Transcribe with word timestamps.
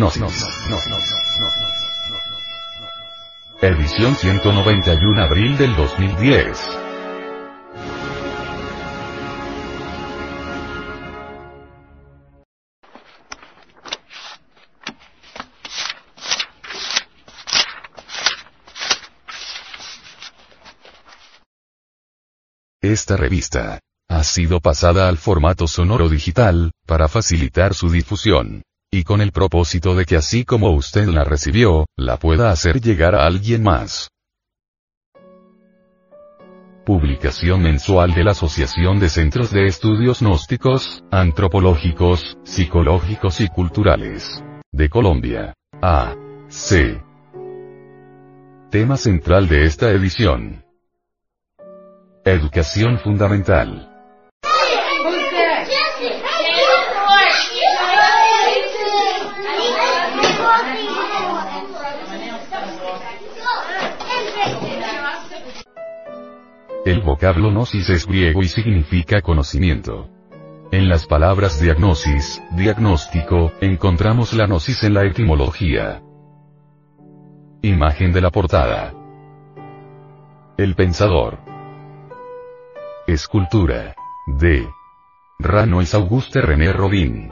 Gnosis. 0.00 0.46
Edición 3.60 4.16
191 4.16 5.22
abril 5.22 5.58
del 5.58 5.76
2010. 5.76 6.58
Esta 22.80 23.18
revista 23.18 23.80
ha 24.08 24.24
sido 24.24 24.60
pasada 24.60 25.08
al 25.08 25.18
formato 25.18 25.66
sonoro 25.66 26.08
digital, 26.08 26.72
para 26.86 27.06
facilitar 27.08 27.74
su 27.74 27.90
difusión. 27.90 28.62
Y 28.92 29.04
con 29.04 29.20
el 29.20 29.30
propósito 29.30 29.94
de 29.94 30.04
que 30.04 30.16
así 30.16 30.44
como 30.44 30.72
usted 30.72 31.06
la 31.06 31.22
recibió, 31.22 31.86
la 31.96 32.16
pueda 32.16 32.50
hacer 32.50 32.80
llegar 32.80 33.14
a 33.14 33.24
alguien 33.24 33.62
más. 33.62 34.10
Publicación 36.84 37.62
mensual 37.62 38.14
de 38.14 38.24
la 38.24 38.32
Asociación 38.32 38.98
de 38.98 39.08
Centros 39.08 39.52
de 39.52 39.66
Estudios 39.66 40.22
Gnósticos, 40.22 41.04
Antropológicos, 41.12 42.36
Psicológicos 42.42 43.40
y 43.40 43.48
Culturales. 43.48 44.42
De 44.72 44.88
Colombia. 44.88 45.54
A. 45.80 46.16
C. 46.48 47.00
Tema 48.70 48.96
central 48.96 49.46
de 49.46 49.66
esta 49.66 49.90
edición. 49.90 50.64
Educación 52.24 52.98
fundamental. 52.98 53.89
El 66.90 67.02
vocablo 67.02 67.52
gnosis 67.52 67.88
es 67.88 68.04
griego 68.04 68.42
y 68.42 68.48
significa 68.48 69.22
conocimiento. 69.22 70.08
En 70.72 70.88
las 70.88 71.06
palabras 71.06 71.60
diagnosis, 71.60 72.42
diagnóstico, 72.56 73.52
encontramos 73.60 74.32
la 74.32 74.46
gnosis 74.46 74.82
en 74.82 74.94
la 74.94 75.04
etimología. 75.04 76.02
Imagen 77.62 78.12
de 78.12 78.20
la 78.20 78.30
portada. 78.30 78.92
El 80.58 80.74
pensador. 80.74 81.38
Escultura. 83.06 83.94
De. 84.26 84.68
Ranois 85.38 85.94
Auguste 85.94 86.40
René 86.40 86.72
Robin. 86.72 87.30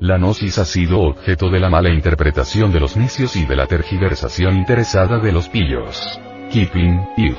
La 0.00 0.18
gnosis 0.18 0.58
ha 0.58 0.64
sido 0.64 1.00
objeto 1.02 1.48
de 1.48 1.60
la 1.60 1.70
mala 1.70 1.90
interpretación 1.90 2.72
de 2.72 2.80
los 2.80 2.96
necios 2.96 3.36
y 3.36 3.46
de 3.46 3.54
la 3.54 3.68
tergiversación 3.68 4.56
interesada 4.56 5.20
de 5.20 5.30
los 5.30 5.48
pillos. 5.48 6.20
Keeping, 6.50 7.00
if. 7.16 7.38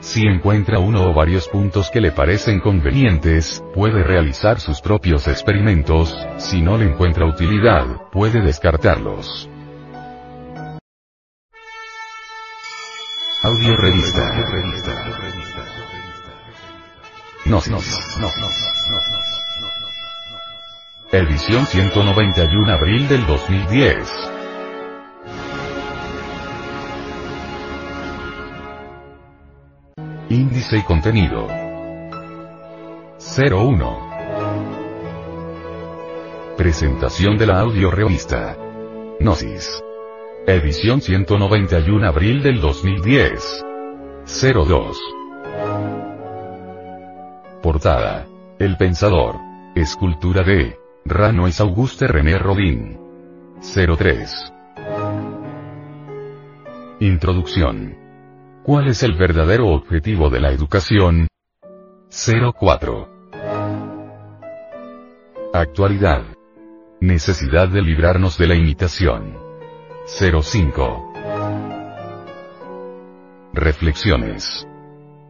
Si 0.00 0.26
encuentra 0.26 0.78
uno 0.78 1.10
o 1.10 1.12
varios 1.12 1.46
puntos 1.48 1.90
que 1.90 2.00
le 2.00 2.10
parecen 2.10 2.60
convenientes, 2.60 3.62
puede 3.74 4.02
realizar 4.02 4.58
sus 4.58 4.80
propios 4.80 5.28
experimentos, 5.28 6.16
si 6.38 6.62
no 6.62 6.78
le 6.78 6.86
encuentra 6.86 7.26
utilidad, 7.26 7.84
puede 8.10 8.40
descartarlos. 8.40 9.48
Audio 13.42 13.76
revista. 13.76 14.34
No, 17.44 17.60
no, 17.70 17.78
no, 18.20 18.28
Edición 21.12 21.66
191 21.66 22.72
abril 22.72 23.08
del 23.08 23.26
2010. 23.26 24.39
Índice 30.30 30.78
y 30.78 30.82
contenido. 30.84 31.48
01. 33.18 34.10
Presentación 36.56 37.36
de 37.36 37.46
la 37.48 37.58
audio 37.58 37.90
revista. 37.90 38.56
Gnosis. 39.18 39.82
Edición 40.46 41.00
191 41.00 42.06
abril 42.06 42.44
del 42.44 42.60
2010. 42.60 43.64
02. 44.24 45.00
Portada. 47.60 48.28
El 48.60 48.76
Pensador. 48.76 49.34
Escultura 49.74 50.44
de 50.44 50.78
Ranois 51.04 51.60
Auguste 51.60 52.06
René 52.06 52.38
Rodin. 52.38 53.00
03. 53.60 54.52
Introducción. 57.00 57.99
¿Cuál 58.70 58.86
es 58.86 59.02
el 59.02 59.14
verdadero 59.14 59.66
objetivo 59.70 60.30
de 60.30 60.38
la 60.38 60.52
educación? 60.52 61.26
04. 62.08 63.08
Actualidad. 65.52 66.22
Necesidad 67.00 67.68
de 67.68 67.82
librarnos 67.82 68.38
de 68.38 68.46
la 68.46 68.54
imitación. 68.54 69.36
05. 70.06 71.12
Reflexiones. 73.54 74.68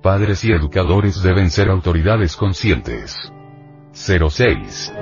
Padres 0.03 0.45
y 0.45 0.53
educadores 0.53 1.23
deben 1.23 1.51
ser 1.51 1.71
autoridades 1.71 2.37
conscientes. 2.37 3.33
06. 3.95 4.93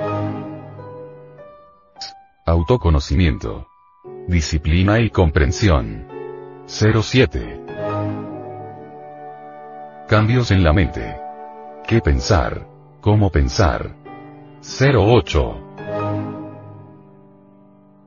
Autoconocimiento. 2.45 3.67
Disciplina 4.29 5.01
y 5.01 5.09
comprensión. 5.09 6.07
07. 6.67 7.68
Cambios 10.09 10.49
en 10.49 10.63
la 10.63 10.73
mente. 10.73 11.17
¿Qué 11.87 12.01
pensar? 12.01 12.65
¿Cómo 12.99 13.29
pensar? 13.29 13.95
08. 14.59 15.77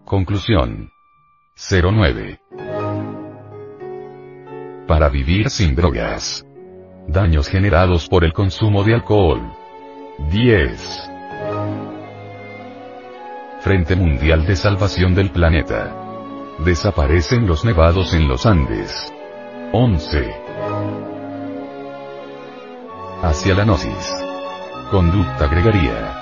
Conclusión. 0.04 0.90
09. 1.54 2.40
Para 4.88 5.08
vivir 5.10 5.48
sin 5.48 5.76
drogas. 5.76 6.44
Daños 7.06 7.46
generados 7.46 8.08
por 8.08 8.24
el 8.24 8.32
consumo 8.32 8.82
de 8.82 8.94
alcohol. 8.94 9.40
10. 10.28 11.10
Frente 13.60 13.94
Mundial 13.94 14.44
de 14.44 14.56
Salvación 14.56 15.14
del 15.14 15.30
Planeta. 15.30 15.94
Desaparecen 16.64 17.46
los 17.46 17.64
nevados 17.64 18.12
en 18.12 18.26
los 18.26 18.44
Andes. 18.44 18.92
11. 19.70 20.41
Hacia 23.22 23.54
la 23.54 23.64
gnosis. 23.64 24.12
Conducta 24.90 25.46
gregaria. 25.46 26.21